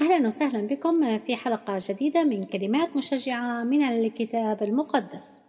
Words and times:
أهلا 0.00 0.26
وسهلا 0.26 0.66
بكم 0.66 1.18
في 1.18 1.36
حلقة 1.36 1.78
جديدة 1.78 2.24
من 2.24 2.44
كلمات 2.44 2.96
مشجعة 2.96 3.64
من 3.64 3.82
الكتاب 3.82 4.62
المقدس. 4.62 5.42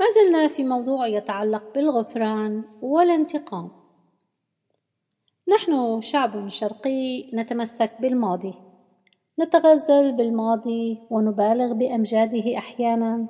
ما 0.00 0.06
زلنا 0.14 0.48
في 0.48 0.64
موضوع 0.64 1.06
يتعلق 1.06 1.62
بالغفران 1.74 2.64
والانتقام. 2.82 3.70
نحن 5.48 6.00
شعب 6.00 6.48
شرقي 6.48 7.30
نتمسك 7.34 7.90
بالماضي، 8.00 8.54
نتغزل 9.40 10.12
بالماضي 10.12 10.98
ونبالغ 11.10 11.72
بأمجاده 11.72 12.58
أحيانا، 12.58 13.26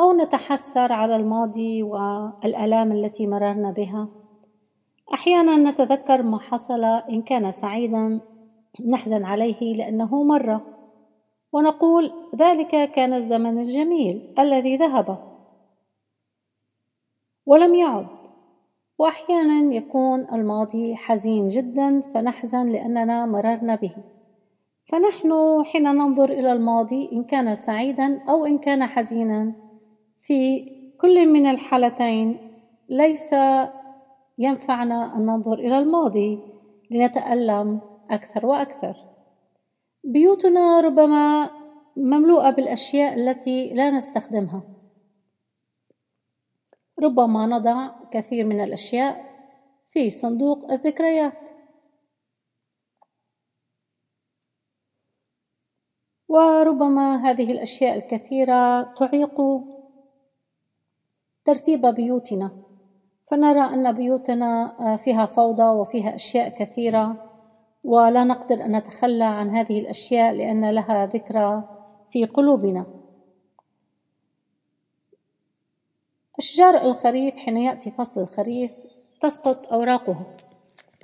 أو 0.00 0.12
نتحسر 0.12 0.92
على 0.92 1.16
الماضي 1.16 1.82
والآلام 1.82 2.92
التي 2.92 3.26
مررنا 3.26 3.70
بها. 3.70 4.08
أحيانا 5.14 5.56
نتذكر 5.56 6.22
ما 6.22 6.38
حصل 6.38 6.84
إن 6.84 7.22
كان 7.22 7.50
سعيدا 7.50 8.20
نحزن 8.86 9.24
عليه 9.24 9.74
لأنه 9.74 10.22
مر. 10.22 10.60
ونقول 11.52 12.12
ذلك 12.36 12.90
كان 12.90 13.12
الزمن 13.12 13.58
الجميل 13.58 14.34
الذي 14.38 14.76
ذهب. 14.76 15.18
ولم 17.46 17.74
يعد. 17.74 18.06
وأحيانا 18.98 19.74
يكون 19.74 20.20
الماضي 20.32 20.96
حزين 20.96 21.48
جدا 21.48 22.00
فنحزن 22.00 22.68
لأننا 22.68 23.26
مررنا 23.26 23.74
به. 23.74 23.94
فنحن 24.84 25.32
حين 25.64 25.82
ننظر 25.82 26.32
إلى 26.32 26.52
الماضي 26.52 27.08
إن 27.12 27.24
كان 27.24 27.54
سعيدا 27.54 28.22
أو 28.28 28.46
إن 28.46 28.58
كان 28.58 28.86
حزينا. 28.86 29.52
في 30.20 30.70
كل 31.00 31.32
من 31.32 31.46
الحالتين 31.46 32.38
ليس 32.88 33.34
ينفعنا 34.38 35.16
أن 35.16 35.26
ننظر 35.26 35.54
إلى 35.54 35.78
الماضي 35.78 36.38
لنتألم 36.90 37.80
أكثر 38.10 38.46
وأكثر. 38.46 38.96
بيوتنا 40.04 40.80
ربما 40.80 41.50
مملوءة 41.96 42.50
بالأشياء 42.50 43.14
التي 43.14 43.74
لا 43.74 43.90
نستخدمها. 43.90 44.62
ربما 47.02 47.46
نضع 47.46 47.90
كثير 48.10 48.44
من 48.44 48.60
الأشياء 48.60 49.24
في 49.86 50.10
صندوق 50.10 50.72
الذكريات. 50.72 51.48
وربما 56.28 57.30
هذه 57.30 57.52
الأشياء 57.52 57.96
الكثيرة 57.96 58.82
تعيق 58.82 59.40
ترتيب 61.44 61.86
بيوتنا. 61.86 62.62
فنرى 63.30 63.60
أن 63.60 63.92
بيوتنا 63.92 64.76
فيها 64.96 65.26
فوضى 65.26 65.62
وفيها 65.62 66.14
أشياء 66.14 66.48
كثيرة. 66.48 67.25
ولا 67.86 68.24
نقدر 68.24 68.54
أن 68.64 68.76
نتخلى 68.76 69.24
عن 69.24 69.56
هذه 69.56 69.80
الأشياء 69.80 70.34
لأن 70.34 70.70
لها 70.70 71.06
ذكرى 71.06 71.68
في 72.10 72.24
قلوبنا. 72.24 72.86
أشجار 76.38 76.82
الخريف 76.82 77.36
حين 77.36 77.56
يأتي 77.56 77.90
فصل 77.90 78.20
الخريف 78.20 78.70
تسقط 79.20 79.72
أوراقها 79.72 80.26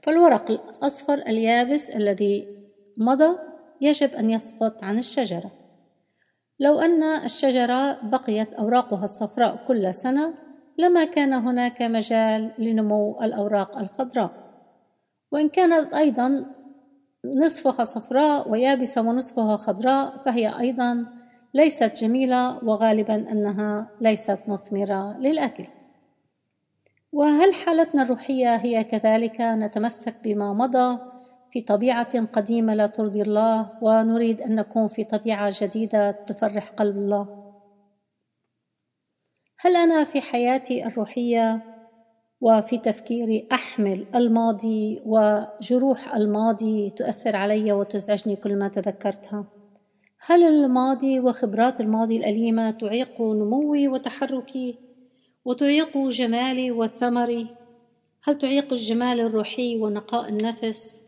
فالورق 0.03 0.51
الأصفر 0.51 1.15
اليابس 1.15 1.91
الذي 1.91 2.49
مضى 2.97 3.39
يجب 3.81 4.15
أن 4.15 4.31
يسقط 4.31 4.85
عن 4.85 4.99
الشجرة. 4.99 5.51
لو 6.61 6.79
أن 6.79 7.03
الشجرة 7.03 7.99
بقيت 8.03 8.53
أوراقها 8.53 9.05
الصفراء 9.05 9.65
كل 9.67 9.95
سنة 9.95 10.35
لما 10.79 11.05
كان 11.05 11.33
هناك 11.33 11.83
مجال 11.83 12.53
لنمو 12.59 13.21
الأوراق 13.23 13.79
الخضراء. 13.79 14.31
وإن 15.33 15.49
كانت 15.49 15.95
أيضا 15.95 16.45
نصفها 17.25 17.84
صفراء 17.84 18.51
ويابسة 18.51 19.01
ونصفها 19.01 19.56
خضراء 19.56 20.19
فهي 20.19 20.61
أيضا 20.61 21.05
ليست 21.55 22.03
جميلة 22.05 22.64
وغالبا 22.64 23.14
أنها 23.14 23.91
ليست 24.01 24.39
مثمرة 24.48 25.19
للأكل. 25.19 25.67
وهل 27.13 27.55
حالتنا 27.55 28.02
الروحية 28.02 28.57
هي 28.57 28.85
كذلك 28.85 29.41
نتمسك 29.41 30.14
بما 30.24 30.52
مضى؟ 30.52 30.98
في 31.51 31.61
طبيعة 31.61 32.27
قديمة 32.27 32.74
لا 32.74 32.86
ترضي 32.86 33.23
الله 33.23 33.70
ونريد 33.83 34.41
أن 34.41 34.55
نكون 34.55 34.86
في 34.86 35.05
طبيعة 35.05 35.52
جديدة 35.61 36.11
تفرح 36.11 36.70
قلب 36.70 36.97
الله. 36.97 37.52
هل 39.58 39.77
أنا 39.77 40.05
في 40.05 40.20
حياتي 40.20 40.86
الروحية 40.86 41.72
وفي 42.42 42.79
تفكيري 42.79 43.48
أحمل 43.53 44.07
الماضي 44.14 45.03
وجروح 45.07 46.14
الماضي 46.14 46.91
تؤثر 46.91 47.36
علي 47.36 47.73
وتزعجني 47.73 48.36
كل 48.36 48.58
ما 48.58 48.69
تذكرتها. 48.69 49.45
هل 50.19 50.42
الماضي 50.42 51.20
وخبرات 51.20 51.80
الماضي 51.80 52.17
الأليمة 52.17 52.70
تعيق 52.70 53.23
نموي 53.23 53.89
وتحركي 53.89 54.79
وتعيق 55.45 55.98
جمالي 55.98 56.70
وثمري 56.70 57.47
هل 58.23 58.39
تعيق 58.39 58.73
الجمال 58.73 59.20
الروحي 59.20 59.77
ونقاء 59.77 60.29
النفس؟ 60.29 61.03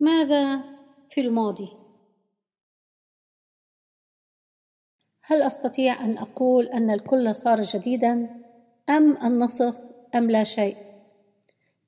ماذا 0.00 0.60
في 1.10 1.20
الماضي؟ 1.20 1.68
هل 5.22 5.42
أستطيع 5.42 6.04
أن 6.04 6.18
أقول 6.18 6.66
أن 6.66 6.90
الكل 6.90 7.34
صار 7.34 7.62
جديدا 7.62 8.28
أم 8.88 9.16
النصف؟ 9.26 9.87
أم 10.14 10.30
لا 10.30 10.44
شيء؟ 10.44 10.76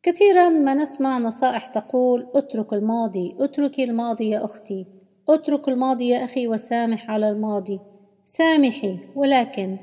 كثيرا 0.02 0.48
ما 0.48 0.74
نسمع 0.74 1.18
نصائح 1.18 1.66
تقول 1.66 2.26
اترك 2.34 2.72
الماضي 2.72 3.36
اتركي 3.40 3.84
الماضي 3.84 4.30
يا 4.30 4.44
أختي 4.44 4.86
اترك 5.28 5.68
الماضي 5.68 6.08
يا 6.08 6.24
أخي 6.24 6.48
وسامح 6.48 7.10
على 7.10 7.28
الماضي 7.28 7.80
سامحي 8.24 8.98
ولكن 9.14 9.76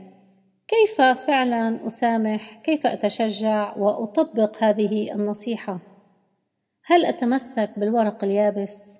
كيف 0.68 1.02
فعلا 1.02 1.88
أسامح؟ 1.88 2.62
كيف 2.64 2.88
أتشجع 2.88 3.78
وأطبق 3.78 4.64
هذه 4.64 5.14
النصيحة؟ 5.14 5.80
هل 6.86 7.06
أتمسك 7.06 7.80
بالورق 7.80 8.24
اليابس؟ 8.24 9.00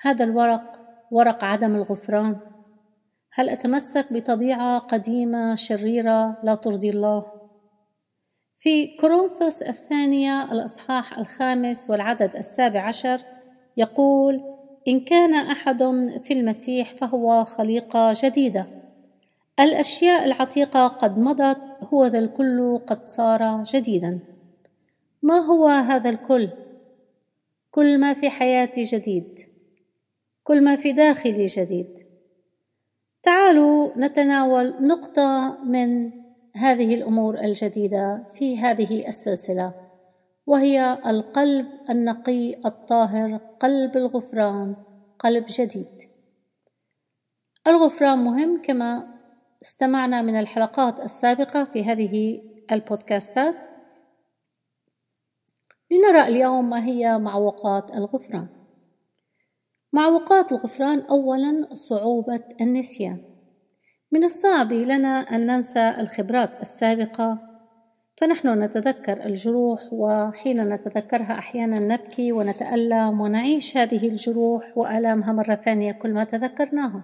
هذا 0.00 0.24
الورق 0.24 0.80
ورق 1.10 1.44
عدم 1.44 1.74
الغفران. 1.76 2.36
هل 3.32 3.48
أتمسك 3.48 4.12
بطبيعة 4.12 4.78
قديمة 4.78 5.54
شريرة 5.54 6.36
لا 6.42 6.54
ترضي 6.54 6.90
الله؟ 6.90 7.33
في 8.64 8.86
كورنثوس 8.86 9.62
الثانية 9.62 10.52
الأصحاح 10.52 11.18
الخامس 11.18 11.90
والعدد 11.90 12.36
السابع 12.36 12.80
عشر 12.80 13.20
يقول 13.76 14.42
إن 14.88 15.00
كان 15.00 15.34
أحد 15.34 15.82
في 16.24 16.32
المسيح 16.32 16.94
فهو 16.94 17.44
خليقة 17.44 18.14
جديدة. 18.22 18.66
الأشياء 19.60 20.24
العتيقة 20.24 20.86
قد 20.86 21.18
مضت 21.18 21.60
هو 21.80 22.06
ذا 22.06 22.18
الكل 22.18 22.78
قد 22.86 23.06
صار 23.06 23.64
جديدا. 23.64 24.18
ما 25.22 25.38
هو 25.38 25.68
هذا 25.68 26.10
الكل؟ 26.10 26.48
كل 27.70 27.98
ما 27.98 28.14
في 28.14 28.30
حياتي 28.30 28.82
جديد. 28.82 29.48
كل 30.44 30.64
ما 30.64 30.76
في 30.76 30.92
داخلي 30.92 31.46
جديد. 31.46 32.06
تعالوا 33.22 33.90
نتناول 33.96 34.74
نقطة 34.80 35.58
من 35.64 36.10
هذه 36.56 36.94
الأمور 36.94 37.38
الجديدة 37.38 38.26
في 38.34 38.58
هذه 38.58 39.08
السلسلة 39.08 39.74
وهي 40.46 40.98
القلب 41.06 41.66
النقي 41.90 42.66
الطاهر 42.66 43.36
قلب 43.36 43.96
الغفران 43.96 44.76
قلب 45.18 45.44
جديد. 45.48 46.10
الغفران 47.66 48.18
مهم 48.18 48.62
كما 48.62 49.14
استمعنا 49.62 50.22
من 50.22 50.40
الحلقات 50.40 51.00
السابقة 51.00 51.64
في 51.64 51.84
هذه 51.84 52.42
البودكاستات. 52.72 53.54
لنرى 55.90 56.28
اليوم 56.28 56.70
ما 56.70 56.86
هي 56.86 57.18
معوقات 57.18 57.90
الغفران. 57.90 58.48
معوقات 59.92 60.52
الغفران 60.52 61.00
اولا 61.00 61.68
صعوبة 61.72 62.44
النسيان. 62.60 63.33
من 64.14 64.24
الصعب 64.24 64.72
لنا 64.72 65.20
أن 65.20 65.46
ننسى 65.46 65.94
الخبرات 65.98 66.50
السابقة. 66.62 67.38
فنحن 68.16 68.62
نتذكر 68.62 69.26
الجروح 69.26 69.80
وحين 69.92 70.68
نتذكرها 70.68 71.38
أحيانا 71.38 71.78
نبكي 71.80 72.32
ونتألم 72.32 73.20
ونعيش 73.20 73.76
هذه 73.76 74.08
الجروح 74.08 74.78
وآلامها 74.78 75.32
مرة 75.32 75.54
ثانية 75.54 75.92
كل 75.92 76.12
ما 76.12 76.24
تذكرناها. 76.24 77.02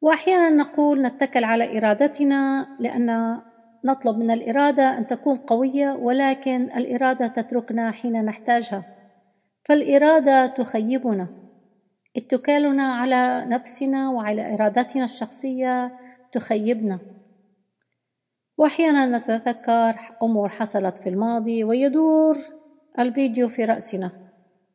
وأحيانا 0.00 0.50
نقول 0.50 1.02
نتكل 1.02 1.44
على 1.44 1.78
إرادتنا 1.78 2.66
لأن 2.80 3.38
نطلب 3.84 4.18
من 4.18 4.30
الإرادة 4.30 4.98
أن 4.98 5.06
تكون 5.06 5.36
قوية 5.36 5.92
ولكن 5.92 6.62
الإرادة 6.62 7.26
تتركنا 7.26 7.90
حين 7.90 8.24
نحتاجها. 8.24 8.84
فالإرادة 9.64 10.46
تخيبنا. 10.46 11.39
اتكالنا 12.16 12.92
على 12.92 13.44
نفسنا 13.46 14.10
وعلى 14.10 14.54
إرادتنا 14.54 15.04
الشخصية 15.04 15.98
تخيبنا. 16.32 16.98
وأحيانا 18.58 19.18
نتذكر 19.18 19.96
أمور 20.22 20.48
حصلت 20.48 20.98
في 20.98 21.08
الماضي 21.08 21.64
ويدور 21.64 22.38
الفيديو 22.98 23.48
في 23.48 23.64
رأسنا. 23.64 24.10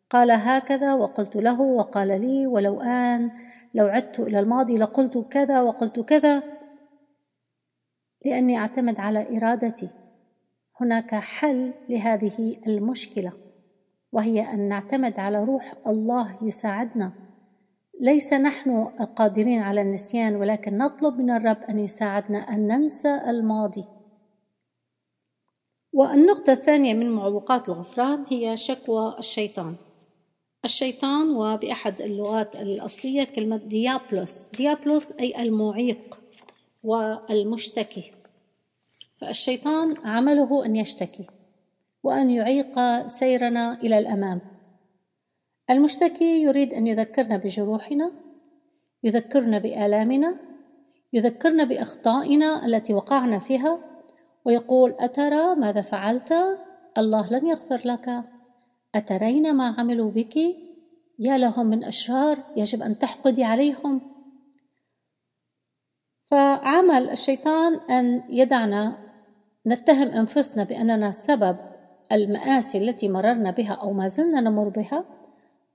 قال 0.09 0.31
هكذا 0.31 0.93
وقلت 0.93 1.35
له 1.35 1.61
وقال 1.61 2.07
لي 2.21 2.47
ولو 2.47 2.81
آن 2.81 3.31
لو 3.73 3.87
عدت 3.87 4.19
إلى 4.19 4.39
الماضي 4.39 4.77
لقلت 4.77 5.17
كذا 5.17 5.61
وقلت 5.61 5.99
كذا. 5.99 6.43
لأني 8.25 8.57
أعتمد 8.57 8.99
على 8.99 9.37
إرادتي. 9.37 9.89
هناك 10.81 11.15
حل 11.15 11.73
لهذه 11.89 12.57
المشكلة 12.67 13.33
وهي 14.11 14.53
أن 14.53 14.69
نعتمد 14.69 15.19
على 15.19 15.43
روح 15.43 15.73
الله 15.87 16.37
يساعدنا. 16.41 17.24
ليس 17.99 18.33
نحن 18.33 18.91
القادرين 18.99 19.61
على 19.61 19.81
النسيان 19.81 20.35
ولكن 20.35 20.77
نطلب 20.77 21.19
من 21.19 21.29
الرب 21.29 21.57
أن 21.69 21.79
يساعدنا 21.79 22.37
أن 22.37 22.67
ننسى 22.67 23.21
الماضي. 23.27 23.83
والنقطة 25.93 26.53
الثانية 26.53 26.93
من 26.93 27.09
معوقات 27.09 27.69
الغفران 27.69 28.25
هي 28.29 28.57
شكوى 28.57 29.15
الشيطان. 29.19 29.75
الشيطان 30.65 31.29
وبأحد 31.29 32.01
اللغات 32.01 32.55
الأصلية 32.55 33.23
كلمة 33.23 33.57
ديابلوس. 33.57 34.47
ديابلوس 34.57 35.11
أي 35.19 35.41
المعيق 35.43 36.19
والمشتكي. 36.83 38.11
فالشيطان 39.17 39.97
عمله 39.97 40.65
أن 40.65 40.75
يشتكي 40.75 41.25
وأن 42.03 42.29
يعيق 42.29 43.07
سيرنا 43.07 43.73
إلى 43.73 43.97
الأمام. 43.99 44.54
المشتكي 45.69 46.41
يريد 46.41 46.73
أن 46.73 46.87
يذكرنا 46.87 47.37
بجروحنا 47.37 48.11
يذكرنا 49.03 49.57
بآلامنا 49.57 50.39
يذكرنا 51.13 51.63
بأخطائنا 51.63 52.65
التي 52.65 52.93
وقعنا 52.93 53.39
فيها 53.39 53.79
ويقول 54.45 54.95
أترى 54.99 55.55
ماذا 55.55 55.81
فعلت؟ 55.81 56.33
الله 56.97 57.31
لن 57.31 57.47
يغفر 57.47 57.81
لك 57.85 58.23
أترين 58.95 59.53
ما 59.53 59.75
عملوا 59.77 60.11
بك؟ 60.11 60.35
يا 61.19 61.37
لهم 61.37 61.65
من 61.65 61.83
أشرار 61.83 62.43
يجب 62.57 62.81
أن 62.81 62.99
تحقدي 62.99 63.43
عليهم 63.43 64.01
فعمل 66.23 67.09
الشيطان 67.09 67.73
أن 67.75 68.23
يدعنا 68.29 68.97
نتهم 69.67 70.07
أنفسنا 70.07 70.63
بأننا 70.63 71.11
سبب 71.11 71.57
المآسي 72.11 72.77
التي 72.77 73.07
مررنا 73.07 73.51
بها 73.51 73.73
أو 73.73 73.93
ما 73.93 74.07
زلنا 74.07 74.41
نمر 74.41 74.69
بها 74.69 75.05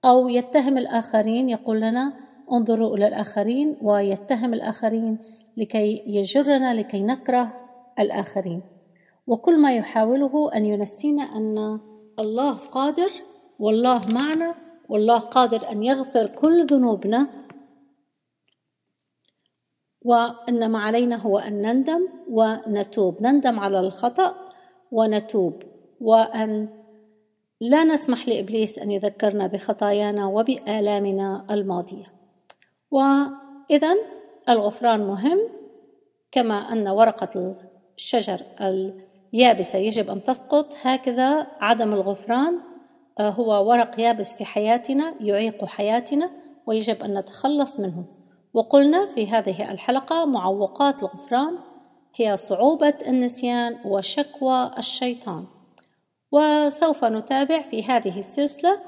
أو 0.04 0.28
يتهم 0.28 0.78
الآخرين 0.78 1.48
يقول 1.48 1.80
لنا 1.80 2.12
انظروا 2.52 2.96
إلى 2.96 3.08
الآخرين 3.08 3.76
ويتهم 3.82 4.54
الآخرين 4.54 5.18
لكي 5.56 6.02
يجرنا 6.06 6.74
لكي 6.74 7.00
نكره 7.00 7.52
الآخرين. 7.98 8.62
وكل 9.26 9.60
ما 9.60 9.76
يحاوله 9.76 10.54
أن 10.56 10.64
ينسينا 10.64 11.22
أن 11.22 11.80
الله 12.18 12.52
قادر 12.52 13.10
والله 13.58 14.00
معنا 14.12 14.54
والله 14.88 15.18
قادر 15.18 15.70
أن 15.72 15.82
يغفر 15.82 16.26
كل 16.26 16.66
ذنوبنا 16.66 17.30
وإنما 20.02 20.78
علينا 20.78 21.16
هو 21.16 21.38
أن 21.38 21.62
نندم 21.62 22.08
ونتوب. 22.28 23.22
نندم 23.22 23.60
على 23.60 23.80
الخطأ 23.80 24.34
ونتوب 24.92 25.62
وأن 26.00 26.79
لا 27.60 27.84
نسمح 27.84 28.28
لإبليس 28.28 28.78
أن 28.78 28.90
يذكرنا 28.90 29.46
بخطايانا 29.46 30.26
وبآلامنا 30.26 31.46
الماضية. 31.50 32.12
وإذا 32.90 33.96
الغفران 34.48 35.00
مهم 35.00 35.38
كما 36.32 36.72
أن 36.72 36.88
ورقة 36.88 37.56
الشجر 37.96 38.40
اليابسة 38.60 39.78
يجب 39.78 40.10
أن 40.10 40.24
تسقط. 40.24 40.74
هكذا 40.82 41.46
عدم 41.60 41.92
الغفران 41.92 42.60
آه، 43.18 43.30
هو 43.30 43.68
ورق 43.68 44.00
يابس 44.00 44.34
في 44.34 44.44
حياتنا 44.44 45.14
يعيق 45.20 45.64
حياتنا 45.64 46.30
ويجب 46.66 47.02
أن 47.02 47.18
نتخلص 47.18 47.80
منه. 47.80 48.04
وقلنا 48.54 49.06
في 49.06 49.26
هذه 49.26 49.70
الحلقة 49.70 50.24
معوقات 50.24 51.02
الغفران 51.02 51.58
هي 52.14 52.36
صعوبة 52.36 52.94
النسيان 53.06 53.76
وشكوى 53.84 54.70
الشيطان. 54.78 55.44
وسوف 56.32 57.04
نتابع 57.04 57.60
في 57.62 57.84
هذه 57.84 58.18
السلسلة 58.18 58.80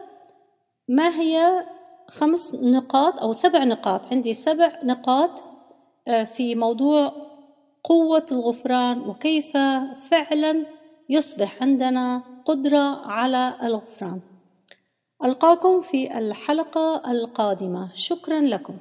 ما 0.89 1.09
هي 1.21 1.65
خمس 2.09 2.55
نقاط 2.55 3.19
أو 3.19 3.33
سبع 3.33 3.65
نقاط. 3.65 4.07
عندي 4.07 4.33
سبع 4.33 4.79
نقاط 4.85 5.45
آه، 6.09 6.25
في 6.25 6.55
موضوع 6.55 7.13
قوة 7.85 8.27
الغفران 8.33 9.01
وكيف 9.01 9.57
فعلا 10.11 10.67
يصبح 11.09 11.63
عندنا 11.63 12.23
قدرة 12.45 13.07
على 13.07 13.57
الغفران. 13.63 14.21
ألقاكم 15.25 15.81
في 15.81 16.19
الحلقة 16.19 17.11
القادمة. 17.11 17.91
شكرا 17.95 18.41
لكم. 18.41 18.75